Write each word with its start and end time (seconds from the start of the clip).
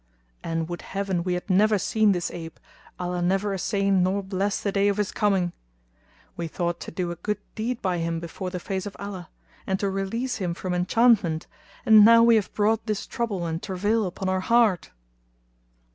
And 0.41 0.67
would 0.67 0.81
Heaven 0.81 1.23
we 1.23 1.35
had 1.35 1.47
never 1.47 1.77
seen 1.77 2.11
this 2.11 2.31
ape, 2.31 2.59
Allah 2.99 3.21
never 3.21 3.53
assain 3.53 4.01
nor 4.01 4.23
bless 4.23 4.59
the 4.59 4.71
day 4.71 4.87
of 4.87 4.97
his 4.97 5.11
coming! 5.11 5.53
We 6.35 6.47
thought 6.47 6.79
to 6.79 6.89
do 6.91 7.11
a 7.11 7.17
good 7.17 7.37
deed 7.53 7.83
by 7.83 7.99
him 7.99 8.19
before 8.19 8.49
the 8.49 8.59
face 8.59 8.87
of 8.87 8.95
Allah,[FN#251] 8.99 9.27
and 9.67 9.79
to 9.79 9.89
release 9.91 10.37
him 10.37 10.55
from 10.55 10.73
enchantment, 10.73 11.45
and 11.85 12.03
now 12.03 12.23
we 12.23 12.33
have 12.33 12.51
brought 12.55 12.87
this 12.87 13.05
trouble 13.05 13.45
and 13.45 13.61
travail 13.61 14.07
upon 14.07 14.27
our 14.27 14.39
heart." 14.39 14.89